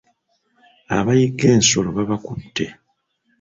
Abayigga 0.97 1.47
ensolo 1.57 1.89
babakutte. 1.97 2.65